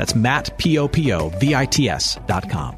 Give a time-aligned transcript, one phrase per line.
[0.00, 2.74] That's Matt, P-O-P-O-V-I-T-S dot com.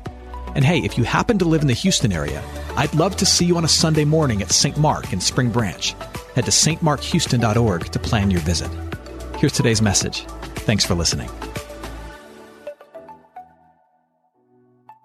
[0.57, 2.43] And hey, if you happen to live in the Houston area,
[2.77, 4.77] I'd love to see you on a Sunday morning at St.
[4.77, 5.93] Mark in Spring Branch.
[6.35, 8.69] Head to stmarkhouston.org to plan your visit.
[9.37, 10.25] Here's today's message.
[10.67, 11.31] Thanks for listening.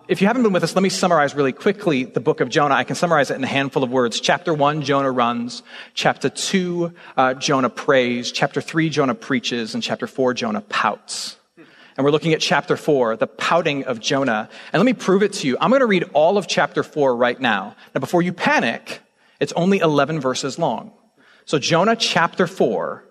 [0.08, 2.74] If you haven't been with us, let me summarize really quickly the book of Jonah.
[2.74, 4.20] I can summarize it in a handful of words.
[4.20, 5.62] Chapter one, Jonah runs.
[5.94, 8.32] Chapter two, uh, Jonah prays.
[8.32, 9.76] Chapter three, Jonah preaches.
[9.76, 11.37] And chapter four, Jonah pouts.
[11.98, 14.50] And we're looking at chapter four, the pouting of Jonah.
[14.72, 15.58] And let me prove it to you.
[15.60, 17.76] I'm going to read all of chapter four right now.
[17.96, 19.02] Now, before you panic,
[19.40, 20.94] it's only 11 verses long.
[21.46, 23.04] So Jonah chapter four,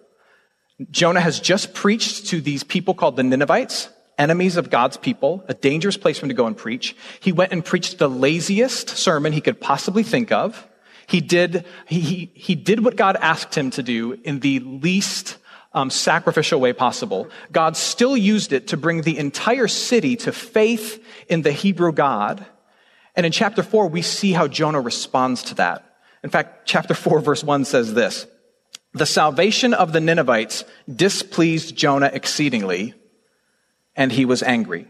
[0.91, 5.55] Jonah has just preached to these people called the Ninevites enemies of God's people, a
[5.55, 6.97] dangerous place for him to go and preach.
[7.21, 10.67] He went and preached the laziest sermon he could possibly think of.
[11.06, 15.37] He did, he, he, he did what God asked him to do in the least
[15.77, 17.28] um, sacrificial way possible.
[17.52, 22.44] God still used it to bring the entire city to faith in the Hebrew God.
[23.14, 25.84] And in chapter four, we see how Jonah responds to that.
[26.24, 28.27] In fact, chapter four, verse one says this.
[28.94, 32.94] The salvation of the Ninevites displeased Jonah exceedingly
[33.94, 34.86] and he was angry.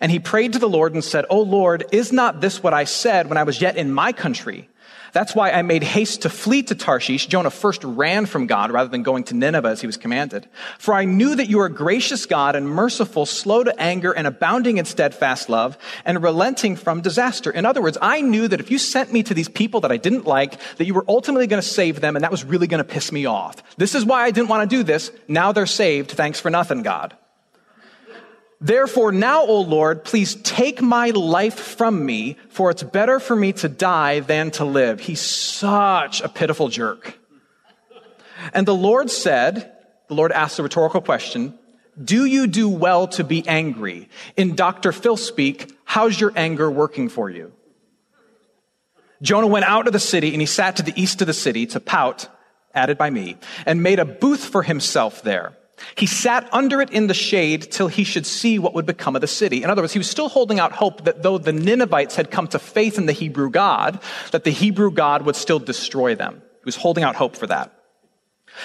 [0.00, 2.84] And he prayed to the Lord and said, O Lord, is not this what I
[2.84, 4.68] said when I was yet in my country?
[5.16, 7.26] That's why I made haste to flee to Tarshish.
[7.26, 10.46] Jonah first ran from God rather than going to Nineveh as he was commanded.
[10.78, 14.76] For I knew that you are gracious God and merciful, slow to anger and abounding
[14.76, 17.50] in steadfast love and relenting from disaster.
[17.50, 19.96] In other words, I knew that if you sent me to these people that I
[19.96, 22.84] didn't like, that you were ultimately going to save them and that was really going
[22.84, 23.62] to piss me off.
[23.78, 25.10] This is why I didn't want to do this.
[25.28, 26.10] Now they're saved.
[26.10, 27.16] Thanks for nothing, God.
[28.60, 33.52] Therefore, now, O Lord, please take my life from me, for it's better for me
[33.54, 35.00] to die than to live.
[35.00, 37.18] He's such a pitiful jerk.
[38.54, 39.72] And the Lord said,
[40.08, 41.58] the Lord asked a rhetorical question,
[42.02, 44.08] do you do well to be angry?
[44.36, 44.92] In Dr.
[44.92, 47.52] Phil speak, how's your anger working for you?
[49.22, 51.66] Jonah went out of the city and he sat to the east of the city
[51.66, 52.28] to pout,
[52.74, 55.56] added by me, and made a booth for himself there.
[55.96, 59.20] He sat under it in the shade till he should see what would become of
[59.20, 59.62] the city.
[59.62, 62.48] In other words, he was still holding out hope that though the Ninevites had come
[62.48, 64.00] to faith in the Hebrew God,
[64.32, 66.42] that the Hebrew God would still destroy them.
[66.60, 67.72] He was holding out hope for that.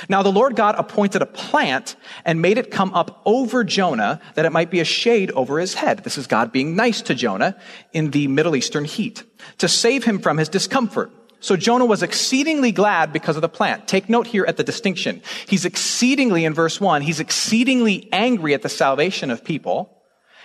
[0.08, 4.46] Now the Lord God appointed a plant and made it come up over Jonah that
[4.46, 6.04] it might be a shade over his head.
[6.04, 7.58] This is God being nice to Jonah
[7.92, 9.24] in the Middle Eastern heat
[9.58, 11.12] to save him from his discomfort.
[11.42, 13.88] So Jonah was exceedingly glad because of the plant.
[13.88, 15.22] Take note here at the distinction.
[15.48, 20.02] He's exceedingly, in verse one, he's exceedingly angry at the salvation of people,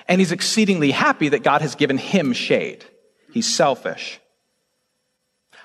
[0.08, 2.84] and he's exceedingly happy that God has given him shade.
[3.30, 4.18] He's selfish.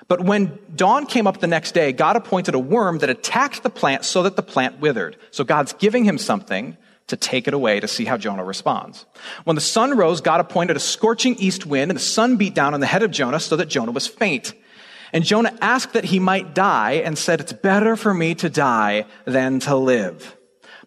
[0.06, 3.70] But when dawn came up the next day, God appointed a worm that attacked the
[3.70, 5.16] plant so that the plant withered.
[5.30, 6.76] So God's giving him something
[7.06, 9.06] to take it away to see how Jonah responds.
[9.44, 12.74] When the sun rose, God appointed a scorching east wind, and the sun beat down
[12.74, 14.52] on the head of Jonah so that Jonah was faint.
[15.12, 19.04] And Jonah asked that he might die and said, It's better for me to die
[19.26, 20.36] than to live.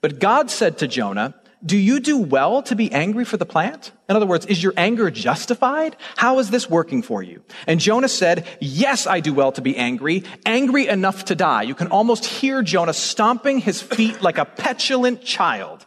[0.01, 3.91] But God said to Jonah, Do you do well to be angry for the plant?
[4.09, 5.95] In other words, is your anger justified?
[6.17, 7.43] How is this working for you?
[7.67, 11.63] And Jonah said, Yes, I do well to be angry, angry enough to die.
[11.63, 15.85] You can almost hear Jonah stomping his feet like a petulant child.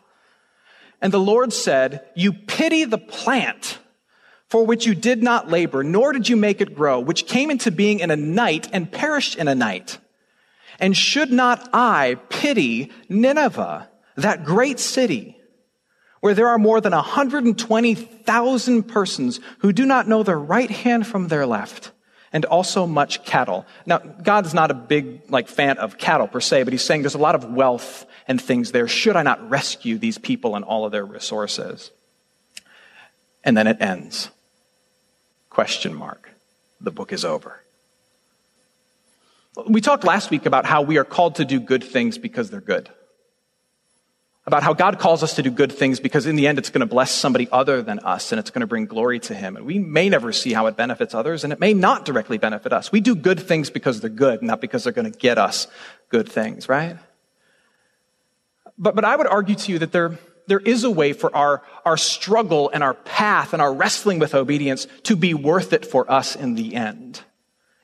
[1.00, 3.78] And the Lord said, You pity the plant
[4.48, 7.70] for which you did not labor, nor did you make it grow, which came into
[7.70, 9.98] being in a night and perished in a night.
[10.80, 15.36] And should not I pity Nineveh, that great city,
[16.20, 21.28] where there are more than 120,000 persons who do not know their right hand from
[21.28, 21.92] their left,
[22.32, 23.66] and also much cattle.
[23.86, 27.14] Now, God's not a big, like, fan of cattle per se, but he's saying there's
[27.14, 28.88] a lot of wealth and things there.
[28.88, 31.90] Should I not rescue these people and all of their resources?
[33.44, 34.30] And then it ends.
[35.58, 36.30] Question mark.
[36.80, 37.64] The book is over.
[39.68, 42.60] We talked last week about how we are called to do good things because they're
[42.60, 42.88] good.
[44.46, 46.82] About how God calls us to do good things because in the end it's going
[46.82, 49.56] to bless somebody other than us and it's going to bring glory to Him.
[49.56, 52.72] And we may never see how it benefits others and it may not directly benefit
[52.72, 52.92] us.
[52.92, 55.66] We do good things because they're good, not because they're going to get us
[56.08, 56.98] good things, right?
[58.78, 61.62] But, but I would argue to you that there, there is a way for our,
[61.84, 66.10] our struggle and our path and our wrestling with obedience to be worth it for
[66.10, 67.20] us in the end,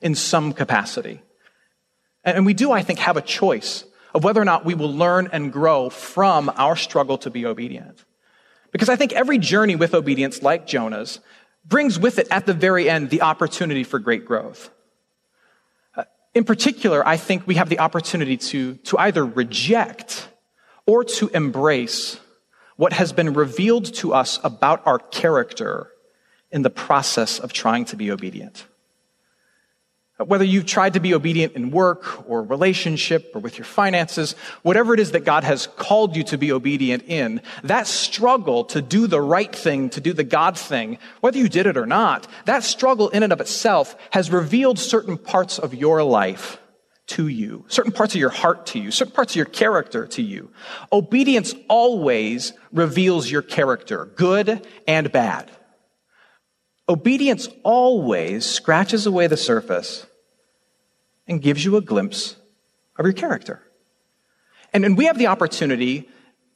[0.01, 1.23] in some capacity.
[2.25, 3.85] And we do, I think, have a choice
[4.15, 8.05] of whether or not we will learn and grow from our struggle to be obedient.
[8.73, 11.21] Because I think every journey with obedience, like Jonah's,
[11.67, 14.71] brings with it at the very end the opportunity for great growth.
[15.97, 20.29] Uh, in particular, I think we have the opportunity to, to either reject
[20.87, 22.21] or to embrace
[22.76, 25.91] what has been revealed to us about our character
[26.50, 28.67] in the process of trying to be obedient.
[30.19, 34.37] Uh, whether you've tried to be obedient in work or relationship or with your finances,
[34.62, 38.81] whatever it is that God has called you to be obedient in, that struggle to
[38.81, 42.29] do the right thing, to do the God thing, whether you did it or not,
[42.44, 46.59] that struggle in and of itself has revealed certain parts of your life
[47.06, 50.23] to you, certain parts of your heart to you, certain parts of your character to
[50.23, 50.51] you.
[50.91, 55.51] Obedience always reveals your character, good and bad.
[56.89, 60.06] Obedience always scratches away the surface
[61.27, 62.37] and gives you a glimpse
[62.99, 63.62] of your character.
[64.73, 66.09] And, and we have the opportunity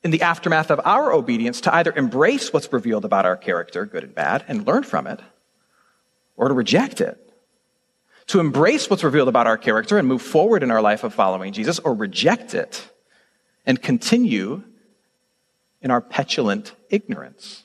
[0.03, 4.05] in the aftermath of our obedience to either embrace what's revealed about our character, good
[4.05, 5.21] and bad, and learn from it,
[6.37, 7.28] or to reject it.
[8.29, 11.53] To embrace what's revealed about our character and move forward in our life of following
[11.53, 12.91] Jesus, or reject it
[13.65, 14.63] and continue
[15.81, 17.65] in our petulant ignorance.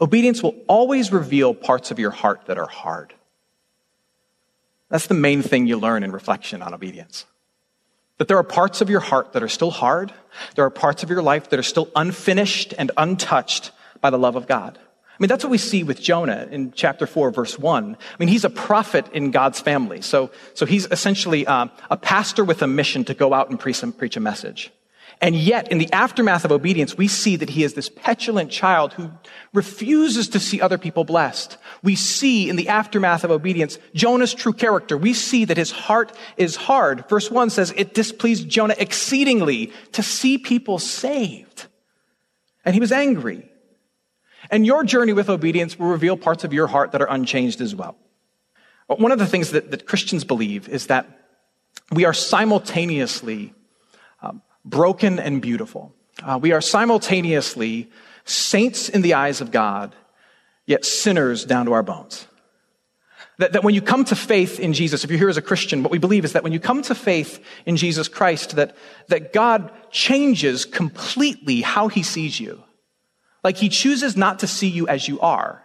[0.00, 3.14] Obedience will always reveal parts of your heart that are hard.
[4.90, 7.24] That's the main thing you learn in reflection on obedience.
[8.18, 10.12] That there are parts of your heart that are still hard.
[10.54, 14.36] There are parts of your life that are still unfinished and untouched by the love
[14.36, 14.78] of God.
[15.18, 17.96] I mean, that's what we see with Jonah in chapter 4, verse 1.
[17.96, 20.02] I mean, he's a prophet in God's family.
[20.02, 23.82] So, so he's essentially uh, a pastor with a mission to go out and preach,
[23.96, 24.70] preach a message.
[25.22, 28.92] And yet, in the aftermath of obedience, we see that he is this petulant child
[28.92, 29.10] who
[29.54, 31.56] refuses to see other people blessed.
[31.82, 34.98] We see in the aftermath of obedience Jonah's true character.
[34.98, 37.08] We see that his heart is hard.
[37.08, 41.66] Verse 1 says, It displeased Jonah exceedingly to see people saved.
[42.66, 43.50] And he was angry.
[44.50, 47.74] And your journey with obedience will reveal parts of your heart that are unchanged as
[47.74, 47.96] well.
[48.86, 51.06] One of the things that, that Christians believe is that
[51.90, 53.52] we are simultaneously
[54.66, 55.94] broken and beautiful.
[56.22, 57.90] Uh, we are simultaneously
[58.24, 59.94] saints in the eyes of God,
[60.66, 62.26] yet sinners down to our bones.
[63.38, 65.82] That, that when you come to faith in Jesus, if you're here as a Christian,
[65.82, 68.76] what we believe is that when you come to faith in Jesus Christ, that,
[69.08, 72.62] that God changes completely how he sees you.
[73.46, 75.62] Like he chooses not to see you as you are.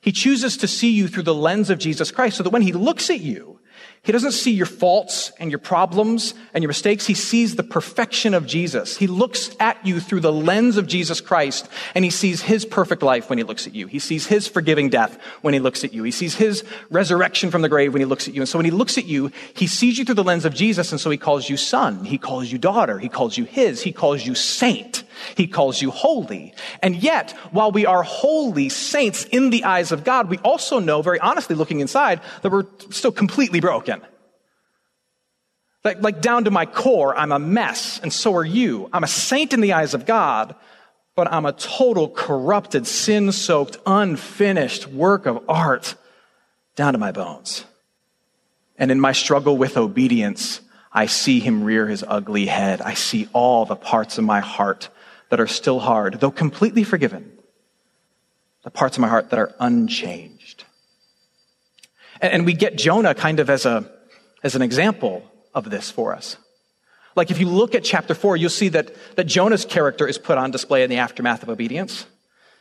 [0.00, 2.72] He chooses to see you through the lens of Jesus Christ so that when he
[2.72, 3.60] looks at you,
[4.02, 7.06] he doesn't see your faults and your problems and your mistakes.
[7.06, 8.96] He sees the perfection of Jesus.
[8.96, 13.04] He looks at you through the lens of Jesus Christ and he sees his perfect
[13.04, 13.86] life when he looks at you.
[13.86, 16.02] He sees his forgiving death when he looks at you.
[16.02, 18.40] He sees his resurrection from the grave when he looks at you.
[18.40, 20.90] And so when he looks at you, he sees you through the lens of Jesus.
[20.90, 22.04] And so he calls you son.
[22.04, 22.98] He calls you daughter.
[22.98, 23.82] He calls you his.
[23.82, 25.04] He calls you saint.
[25.36, 26.54] He calls you holy.
[26.82, 31.02] And yet, while we are holy saints in the eyes of God, we also know
[31.02, 34.02] very honestly looking inside that we're still completely broken.
[35.84, 38.90] Like, like down to my core, I'm a mess, and so are you.
[38.92, 40.54] I'm a saint in the eyes of God,
[41.14, 45.94] but I'm a total corrupted, sin soaked, unfinished work of art
[46.76, 47.64] down to my bones.
[48.76, 50.60] And in my struggle with obedience,
[50.92, 52.80] I see him rear his ugly head.
[52.80, 54.88] I see all the parts of my heart
[55.30, 57.32] that are still hard, though completely forgiven.
[58.62, 60.64] The parts of my heart that are unchanged.
[62.20, 63.90] And, we get Jonah kind of as a,
[64.42, 65.22] as an example
[65.54, 66.36] of this for us.
[67.16, 70.36] Like if you look at chapter four, you'll see that, that Jonah's character is put
[70.36, 72.04] on display in the aftermath of obedience.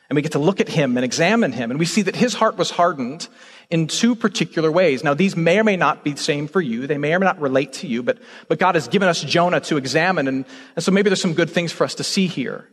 [0.10, 1.70] And we get to look at him and examine him.
[1.70, 3.28] And we see that his heart was hardened
[3.70, 5.04] in two particular ways.
[5.04, 6.88] Now, these may or may not be the same for you.
[6.88, 9.60] They may or may not relate to you, but, but God has given us Jonah
[9.62, 10.28] to examine.
[10.28, 12.68] And, and so maybe there's some good things for us to see here.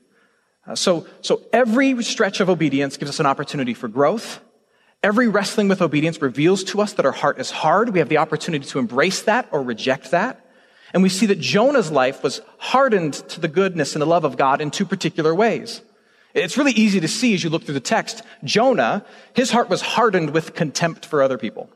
[0.67, 4.41] Uh, so, so every stretch of obedience gives us an opportunity for growth
[5.03, 7.91] Every wrestling with obedience reveals to us that our heart is hard.
[7.91, 10.45] We have the opportunity to embrace that or reject that.
[10.93, 14.37] And we see that Jonah's life was hardened to the goodness and the love of
[14.37, 15.83] God in two particular ways.
[16.37, 18.23] It's really easy to see as you look through the text.
[18.45, 21.71] Jonah, his heart was hardened with contempt for other people.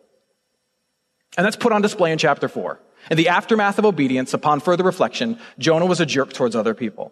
[1.39, 2.79] And that's put on display in chapter four.
[3.11, 7.11] In the aftermath of obedience, upon further reflection, Jonah was a jerk towards other people.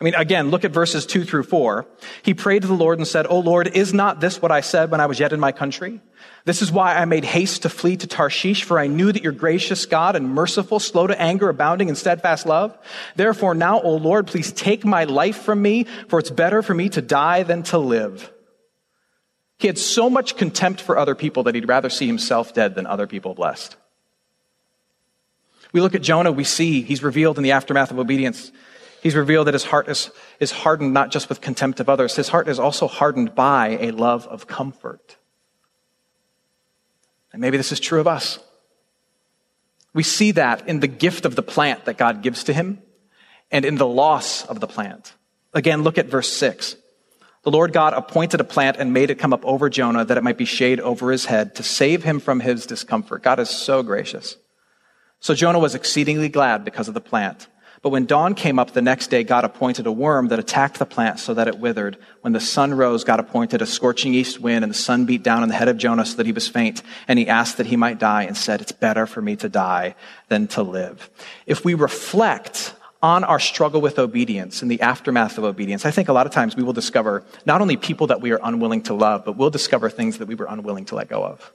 [0.00, 1.86] I mean, again, look at verses two through four.
[2.22, 4.90] He prayed to the Lord and said, O Lord, is not this what I said
[4.90, 6.00] when I was yet in my country?
[6.44, 9.32] This is why I made haste to flee to Tarshish, for I knew that you're
[9.32, 12.76] gracious God and merciful, slow to anger, abounding in steadfast love.
[13.14, 16.88] Therefore now, O Lord, please take my life from me, for it's better for me
[16.90, 18.32] to die than to live.
[19.58, 22.86] He had so much contempt for other people that he'd rather see himself dead than
[22.86, 23.76] other people blessed.
[25.72, 28.52] We look at Jonah, we see he's revealed in the aftermath of obedience.
[29.04, 32.30] He's revealed that his heart is, is hardened not just with contempt of others, his
[32.30, 35.18] heart is also hardened by a love of comfort.
[37.30, 38.38] And maybe this is true of us.
[39.92, 42.80] We see that in the gift of the plant that God gives to him
[43.50, 45.12] and in the loss of the plant.
[45.52, 46.74] Again, look at verse 6.
[47.42, 50.24] The Lord God appointed a plant and made it come up over Jonah that it
[50.24, 53.22] might be shade over his head to save him from his discomfort.
[53.22, 54.38] God is so gracious.
[55.20, 57.48] So Jonah was exceedingly glad because of the plant.
[57.84, 60.86] But when dawn came up the next day, God appointed a worm that attacked the
[60.86, 61.98] plant so that it withered.
[62.22, 65.42] When the sun rose, God appointed a scorching east wind, and the sun beat down
[65.42, 66.82] on the head of Jonah so that he was faint.
[67.06, 69.96] And he asked that he might die and said, It's better for me to die
[70.30, 71.10] than to live.
[71.44, 72.72] If we reflect
[73.02, 76.32] on our struggle with obedience and the aftermath of obedience, I think a lot of
[76.32, 79.50] times we will discover not only people that we are unwilling to love, but we'll
[79.50, 81.52] discover things that we were unwilling to let go of.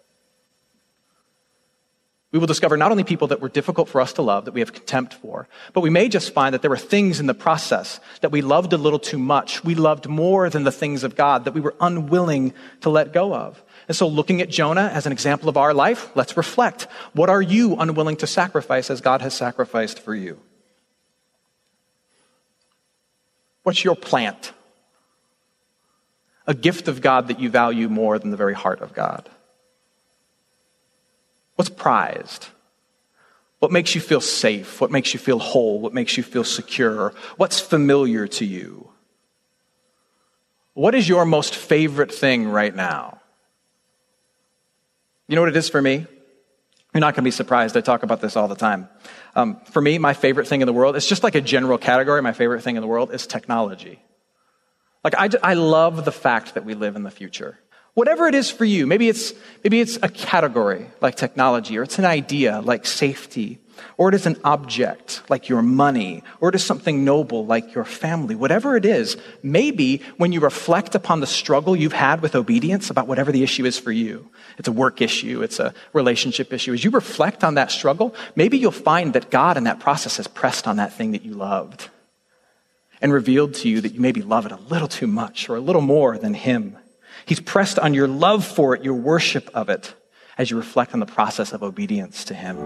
[2.31, 4.59] We will discover not only people that were difficult for us to love, that we
[4.59, 7.99] have contempt for, but we may just find that there were things in the process
[8.21, 9.63] that we loved a little too much.
[9.63, 13.33] We loved more than the things of God that we were unwilling to let go
[13.33, 13.63] of.
[13.87, 16.83] And so, looking at Jonah as an example of our life, let's reflect.
[17.13, 20.39] What are you unwilling to sacrifice as God has sacrificed for you?
[23.63, 24.53] What's your plant?
[26.45, 29.27] A gift of God that you value more than the very heart of God.
[31.59, 32.47] What's prized?
[33.59, 34.79] What makes you feel safe?
[34.79, 35.81] What makes you feel whole?
[35.81, 37.13] What makes you feel secure?
[37.35, 38.89] What's familiar to you?
[40.73, 43.19] What is your most favorite thing right now?
[45.27, 46.07] You know what it is for me?
[46.93, 47.75] You're not going to be surprised.
[47.75, 48.87] I talk about this all the time.
[49.35, 52.21] Um, for me, my favorite thing in the world, it's just like a general category.
[52.21, 53.99] My favorite thing in the world is technology.
[55.03, 57.59] Like, I, I love the fact that we live in the future.
[57.99, 61.99] Whatever it is for you, maybe it's, maybe it's a category like technology, or it's
[61.99, 63.59] an idea like safety,
[63.97, 67.83] or it is an object like your money, or it is something noble like your
[67.83, 68.35] family.
[68.35, 73.05] Whatever it is, maybe when you reflect upon the struggle you've had with obedience about
[73.05, 76.85] whatever the issue is for you, it's a work issue, it's a relationship issue, as
[76.85, 80.69] you reflect on that struggle, maybe you'll find that God in that process has pressed
[80.69, 81.89] on that thing that you loved
[83.01, 85.59] and revealed to you that you maybe love it a little too much or a
[85.59, 86.77] little more than Him.
[87.25, 89.95] He's pressed on your love for it, your worship of it,
[90.37, 92.57] as you reflect on the process of obedience to Him.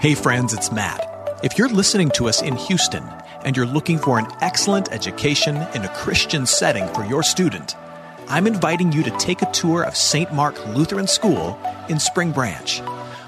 [0.00, 1.08] Hey, friends, it's Matt.
[1.44, 3.04] If you're listening to us in Houston
[3.44, 7.76] and you're looking for an excellent education in a Christian setting for your student,
[8.28, 10.32] I'm inviting you to take a tour of St.
[10.32, 11.58] Mark Lutheran School
[11.88, 12.80] in Spring Branch.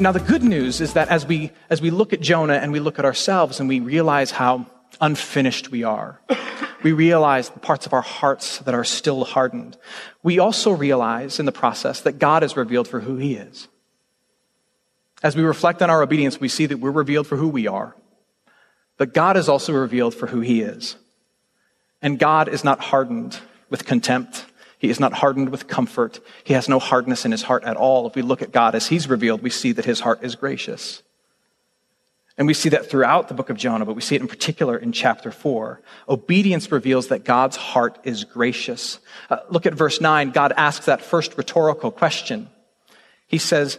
[0.00, 2.80] Now, the good news is that as we, as we look at Jonah and we
[2.80, 4.66] look at ourselves and we realize how
[4.98, 6.20] unfinished we are,
[6.82, 9.76] we realize the parts of our hearts that are still hardened.
[10.22, 13.68] We also realize in the process that God is revealed for who he is.
[15.22, 17.94] As we reflect on our obedience, we see that we're revealed for who we are,
[18.96, 20.96] but God is also revealed for who he is.
[22.00, 23.38] And God is not hardened
[23.68, 24.46] with contempt
[24.84, 26.20] he is not hardened with comfort.
[26.44, 28.06] He has no hardness in his heart at all.
[28.06, 31.02] If we look at God as he's revealed, we see that his heart is gracious.
[32.36, 34.76] And we see that throughout the book of Jonah, but we see it in particular
[34.76, 35.80] in chapter 4.
[36.06, 38.98] Obedience reveals that God's heart is gracious.
[39.30, 40.32] Uh, look at verse 9.
[40.32, 42.50] God asks that first rhetorical question.
[43.26, 43.78] He says,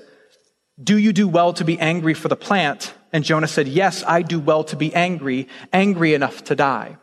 [0.82, 2.96] Do you do well to be angry for the plant?
[3.14, 6.98] And Jonah said, Yes, I do well to be angry, angry enough to die.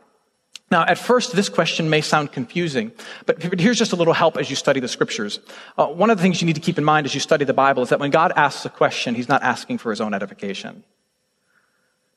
[0.72, 2.92] Now, at first, this question may sound confusing,
[3.26, 5.38] but here's just a little help as you study the scriptures.
[5.76, 7.52] Uh, one of the things you need to keep in mind as you study the
[7.52, 10.82] Bible is that when God asks a question, he's not asking for his own edification.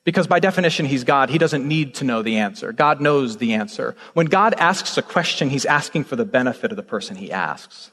[0.06, 1.30] Because by definition, he's God.
[1.30, 2.72] He doesn't need to know the answer.
[2.72, 3.94] God knows the answer.
[4.14, 7.92] When God asks a question, he's asking for the benefit of the person he asks.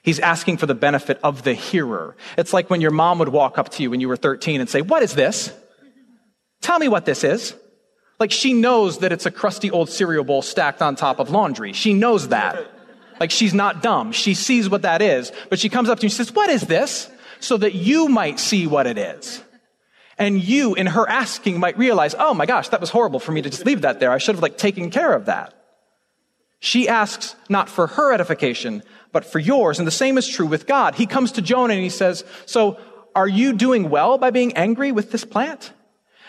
[0.00, 2.16] He's asking for the benefit of the hearer.
[2.38, 4.70] It's like when your mom would walk up to you when you were 13 and
[4.70, 5.52] say, What is this?
[6.60, 7.56] Tell me what this is.
[8.18, 11.72] Like she knows that it's a crusty old cereal bowl stacked on top of laundry.
[11.72, 12.66] She knows that.
[13.20, 14.12] Like she's not dumb.
[14.12, 16.62] She sees what that is, but she comes up to you and says, what is
[16.62, 17.10] this?
[17.40, 19.42] So that you might see what it is.
[20.18, 23.42] And you, in her asking, might realize, oh my gosh, that was horrible for me
[23.42, 24.10] to just leave that there.
[24.10, 25.52] I should have like taken care of that.
[26.58, 28.82] She asks not for her edification,
[29.12, 29.78] but for yours.
[29.78, 30.94] And the same is true with God.
[30.94, 32.78] He comes to Jonah and he says, so
[33.14, 35.72] are you doing well by being angry with this plant?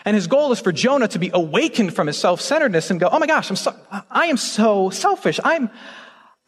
[0.08, 3.18] And his goal is for Jonah to be awakened from his self-centeredness and go, oh
[3.18, 3.76] my gosh, I'm so,
[4.10, 5.38] I am so selfish.
[5.44, 5.68] I'm,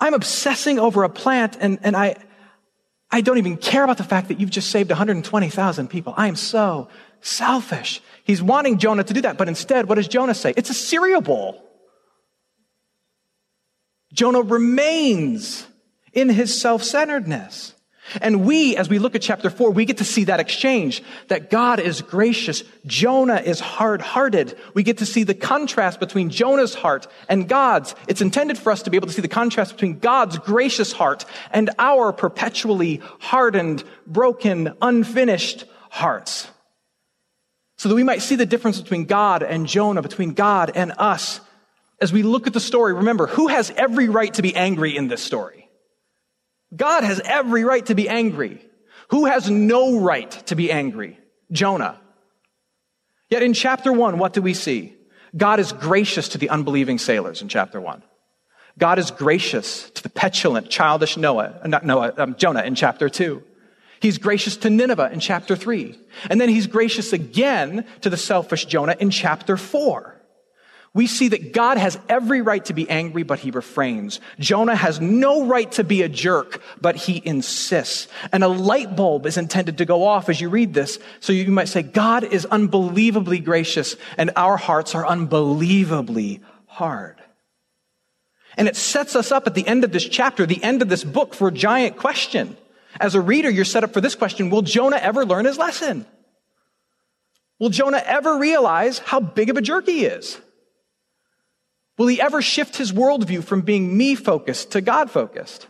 [0.00, 2.16] I'm obsessing over a plant and, and I,
[3.10, 6.14] I don't even care about the fact that you've just saved 120,000 people.
[6.16, 6.88] I am so
[7.20, 8.00] selfish.
[8.24, 10.54] He's wanting Jonah to do that, but instead, what does Jonah say?
[10.56, 11.62] It's a cereal bowl.
[14.14, 15.66] Jonah remains
[16.14, 17.74] in his self-centeredness.
[18.20, 21.50] And we, as we look at chapter four, we get to see that exchange, that
[21.50, 22.64] God is gracious.
[22.86, 24.56] Jonah is hard-hearted.
[24.74, 27.94] We get to see the contrast between Jonah's heart and God's.
[28.08, 31.24] It's intended for us to be able to see the contrast between God's gracious heart
[31.52, 36.48] and our perpetually hardened, broken, unfinished hearts.
[37.78, 41.40] So that we might see the difference between God and Jonah, between God and us.
[42.00, 45.08] As we look at the story, remember, who has every right to be angry in
[45.08, 45.59] this story?
[46.74, 48.64] God has every right to be angry.
[49.08, 51.18] Who has no right to be angry?
[51.50, 52.00] Jonah.
[53.28, 54.94] Yet in chapter one, what do we see?
[55.36, 58.02] God is gracious to the unbelieving sailors in chapter one.
[58.78, 63.08] God is gracious to the petulant, childish Noah, uh, not Noah, um, Jonah in chapter
[63.08, 63.42] two.
[64.00, 65.98] He's gracious to Nineveh in chapter three.
[66.30, 70.19] And then he's gracious again to the selfish Jonah in chapter four
[70.92, 74.18] we see that God has every right to be angry, but he refrains.
[74.40, 78.08] Jonah has no right to be a jerk, but he insists.
[78.32, 80.98] And a light bulb is intended to go off as you read this.
[81.20, 87.22] So you might say, God is unbelievably gracious and our hearts are unbelievably hard.
[88.56, 91.04] And it sets us up at the end of this chapter, the end of this
[91.04, 92.56] book for a giant question.
[92.98, 94.50] As a reader, you're set up for this question.
[94.50, 96.04] Will Jonah ever learn his lesson?
[97.60, 100.40] Will Jonah ever realize how big of a jerk he is?
[102.00, 105.66] Will he ever shift his worldview from being me focused to God focused?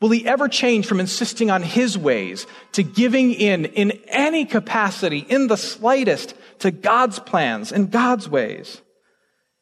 [0.00, 5.18] Will he ever change from insisting on his ways to giving in in any capacity,
[5.18, 8.80] in the slightest, to God's plans and God's ways?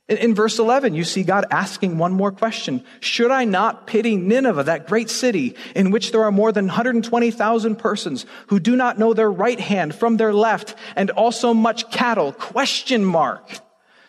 [0.08, 2.84] In, in, verse 11, you see God asking one more question.
[3.00, 7.76] Should I not pity Nineveh, that great city in which there are more than 120,000
[7.80, 12.30] persons who do not know their right hand from their left and also much cattle?
[12.30, 13.58] Question mark.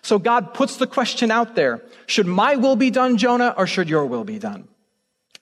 [0.06, 1.82] So God puts the question out there.
[2.06, 4.68] Should my will be done, Jonah, or should your will be done?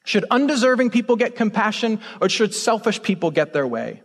[0.05, 4.03] Should undeserving people get compassion or should selfish people get their way?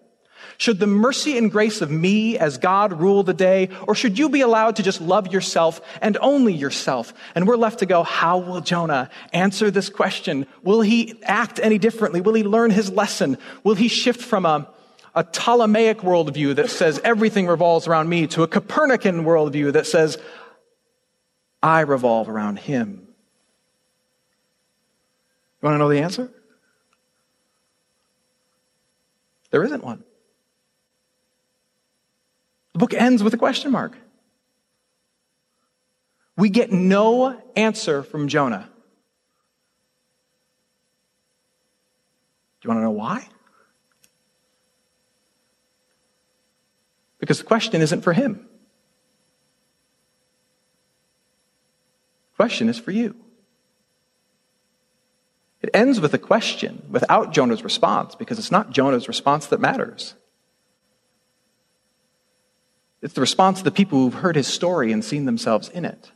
[0.57, 4.29] Should the mercy and grace of me as God rule the day, or should you
[4.29, 7.14] be allowed to just love yourself and only yourself?
[7.37, 10.44] And we're left to go, how will Jonah answer this question?
[10.64, 12.21] Will he act any differently?
[12.21, 13.38] Will he learn his lesson?
[13.62, 14.68] Will he shift from a,
[15.14, 20.18] a Ptolemaic worldview that says everything revolves around me to a Copernican worldview that says
[21.62, 23.09] I revolve around him.
[25.61, 26.31] You want to know the answer?
[29.51, 30.05] There isn't one.
[32.75, 33.97] The book ends with a question mark.
[36.37, 38.68] We get no answer from Jonah.
[42.61, 43.29] Do you want to know why?
[47.18, 48.47] Because the question isn't for him.
[52.38, 53.16] Question is for you.
[55.61, 60.14] It ends with a question without Jonah's response because it's not Jonah's response that matters.
[63.03, 66.12] It's the response of the people who've heard his story and seen themselves in it.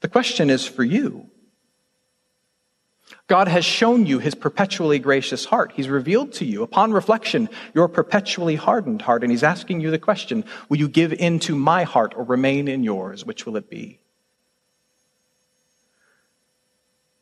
[0.00, 1.26] The question is for you.
[3.30, 5.70] God has shown you his perpetually gracious heart.
[5.76, 10.00] He's revealed to you, upon reflection, your perpetually hardened heart, and he's asking you the
[10.00, 13.24] question, will you give in to my heart or remain in yours?
[13.24, 14.00] Which will it be?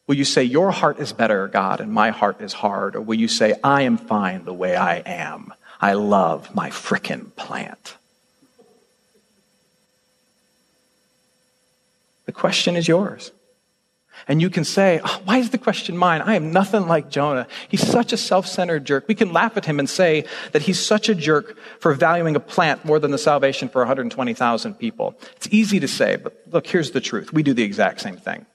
[0.06, 2.96] Will you say, Your heart is better, God, and my heart is hard?
[2.96, 5.52] Or will you say, I am fine the way I am?
[5.78, 7.98] I love my frickin' plant.
[12.24, 13.30] The question is yours.
[14.26, 16.20] And you can say, oh, why is the question mine?
[16.22, 17.46] I am nothing like Jonah.
[17.68, 19.06] He's such a self-centered jerk.
[19.06, 22.40] We can laugh at him and say that he's such a jerk for valuing a
[22.40, 25.14] plant more than the salvation for 120,000 people.
[25.36, 27.32] It's easy to say, but look, here's the truth.
[27.32, 28.46] We do the exact same thing.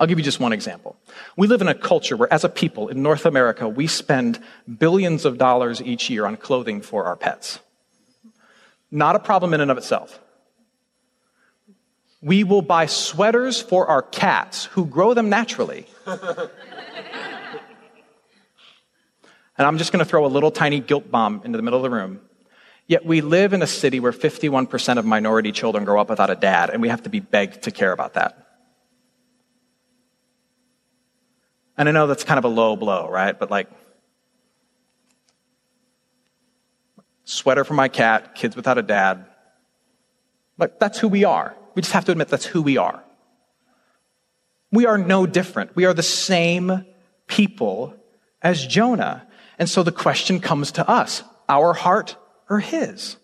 [0.00, 0.96] I'll give you just one example.
[1.36, 4.40] We live in a culture where, as a people in North America, we spend
[4.78, 7.58] billions of dollars each year on clothing for our pets.
[8.92, 10.20] Not a problem in and of itself.
[12.20, 15.86] We will buy sweaters for our cats who grow them naturally.
[16.06, 16.18] and
[19.56, 21.90] I'm just going to throw a little tiny guilt bomb into the middle of the
[21.90, 22.20] room.
[22.88, 26.34] Yet we live in a city where 51% of minority children grow up without a
[26.34, 28.46] dad, and we have to be begged to care about that.
[31.76, 33.38] And I know that's kind of a low blow, right?
[33.38, 33.68] But like,
[37.24, 39.26] sweater for my cat, kids without a dad.
[40.56, 41.54] Like, that's who we are.
[41.74, 43.02] We just have to admit that's who we are.
[44.70, 45.74] We are no different.
[45.74, 46.84] We are the same
[47.26, 47.94] people
[48.42, 49.26] as Jonah.
[49.58, 52.16] And so the question comes to us our heart
[52.50, 53.16] or his?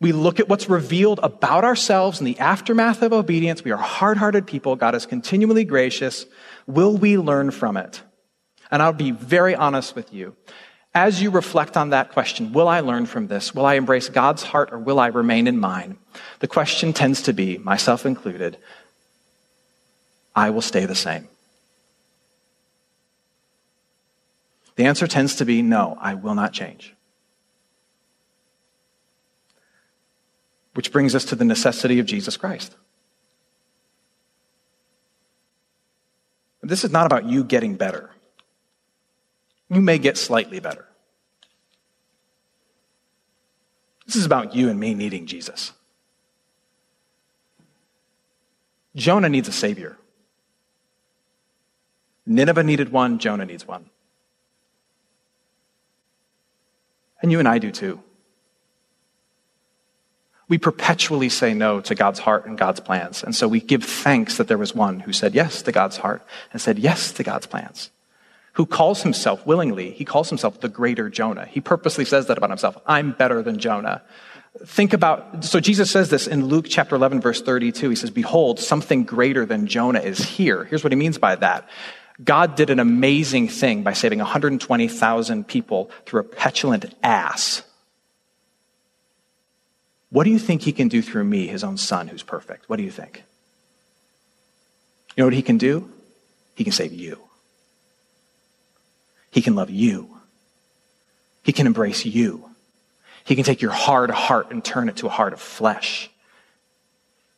[0.00, 3.62] We look at what's revealed about ourselves in the aftermath of obedience.
[3.62, 4.74] We are hard hearted people.
[4.74, 6.26] God is continually gracious.
[6.66, 8.02] Will we learn from it?
[8.70, 10.34] And I'll be very honest with you.
[10.94, 13.54] As you reflect on that question, will I learn from this?
[13.54, 15.96] Will I embrace God's heart or will I remain in mine?
[16.40, 18.58] The question tends to be, myself included,
[20.34, 21.28] I will stay the same.
[24.76, 26.94] The answer tends to be no, I will not change.
[30.74, 32.74] Which brings us to the necessity of Jesus Christ.
[36.62, 38.10] This is not about you getting better.
[39.72, 40.84] You may get slightly better.
[44.04, 45.72] This is about you and me needing Jesus.
[48.94, 49.96] Jonah needs a savior.
[52.26, 53.86] Nineveh needed one, Jonah needs one.
[57.22, 58.02] And you and I do too.
[60.48, 63.22] We perpetually say no to God's heart and God's plans.
[63.22, 66.22] And so we give thanks that there was one who said yes to God's heart
[66.52, 67.88] and said yes to God's plans
[68.52, 71.46] who calls himself willingly, he calls himself the greater Jonah.
[71.46, 72.76] He purposely says that about himself.
[72.86, 74.02] I'm better than Jonah.
[74.66, 77.88] Think about, so Jesus says this in Luke chapter 11, verse 32.
[77.88, 80.64] He says, Behold, something greater than Jonah is here.
[80.64, 81.68] Here's what he means by that.
[82.22, 87.62] God did an amazing thing by saving 120,000 people through a petulant ass.
[90.10, 92.68] What do you think he can do through me, his own son, who's perfect?
[92.68, 93.24] What do you think?
[95.16, 95.90] You know what he can do?
[96.54, 97.18] He can save you.
[99.32, 100.08] He can love you.
[101.42, 102.48] He can embrace you.
[103.24, 106.10] He can take your hard heart and turn it to a heart of flesh.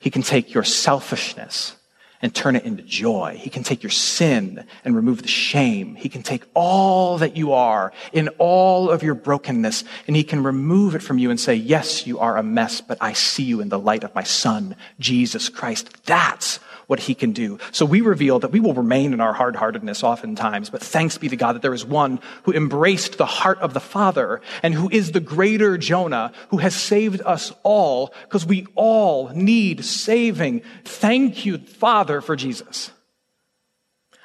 [0.01, 1.77] He can take your selfishness
[2.21, 3.39] and turn it into joy.
[3.41, 5.95] He can take your sin and remove the shame.
[5.95, 10.43] He can take all that you are in all of your brokenness and he can
[10.43, 13.61] remove it from you and say, yes, you are a mess, but I see you
[13.61, 16.05] in the light of my son, Jesus Christ.
[16.07, 17.59] That's what he can do.
[17.73, 21.29] So we reveal that we will remain in our hard heartedness oftentimes, but thanks be
[21.29, 24.89] to God that there is one who embraced the heart of the Father and who
[24.91, 30.63] is the greater Jonah who has saved us all because we all need saving.
[30.85, 32.91] Thank you, Father, for Jesus.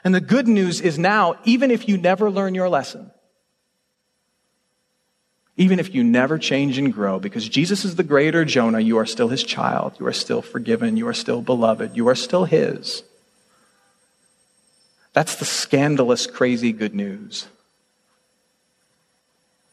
[0.04, 3.12] And the good news is now, even if you never learn your lesson,
[5.60, 9.06] even if you never change and grow, because Jesus is the greater Jonah, you are
[9.06, 9.94] still his child.
[10.00, 10.96] You are still forgiven.
[10.96, 11.98] You are still beloved.
[11.98, 13.04] You are still his.
[15.12, 17.48] That's the scandalous, crazy good news.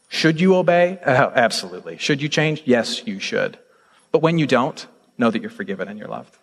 [0.09, 0.99] Should you obey?
[1.05, 1.97] Uh, absolutely.
[1.97, 2.63] Should you change?
[2.65, 3.57] Yes, you should.
[4.11, 4.85] But when you don't,
[5.17, 6.35] know that you're forgiven and you're loved.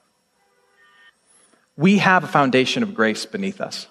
[1.76, 3.88] We have a foundation of grace beneath us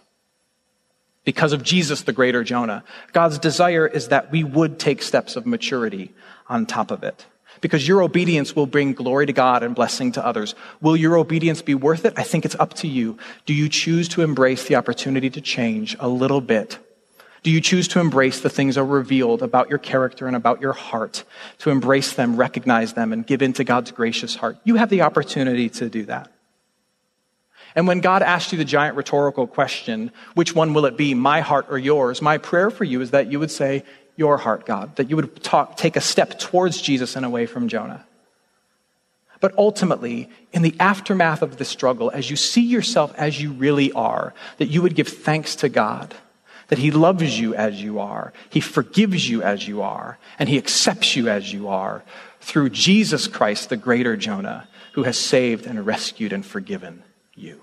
[1.26, 2.84] because of Jesus, the greater Jonah.
[3.14, 6.14] God's desire is that we would take steps of maturity
[6.48, 7.26] on top of it.
[7.62, 10.54] Because your obedience will bring glory to God and blessing to others.
[10.82, 12.14] Will your obedience be worth it?
[12.18, 13.18] I think it's up to you.
[13.46, 16.78] Do you choose to embrace the opportunity to change a little bit?
[17.42, 20.60] Do you choose to embrace the things that are revealed about your character and about
[20.60, 21.24] your heart?
[21.60, 24.58] To embrace them, recognize them, and give into God's gracious heart?
[24.66, 26.33] You have the opportunity to do that.
[27.76, 31.42] And when God asks you the giant rhetorical question, which one will it be, my
[31.42, 32.22] heart or yours?
[32.22, 33.84] My prayer for you is that you would say,
[34.16, 37.68] your heart, God, that you would talk, take a step towards Jesus and away from
[37.68, 38.06] Jonah.
[39.40, 43.92] But ultimately, in the aftermath of the struggle, as you see yourself as you really
[43.92, 46.14] are, that you would give thanks to God,
[46.70, 50.58] that He loves you as you are, He forgives you as you are, and He
[50.58, 52.04] accepts you as you are
[52.40, 57.04] through Jesus Christ, the greater Jonah, who has saved and rescued and forgiven
[57.36, 57.63] you.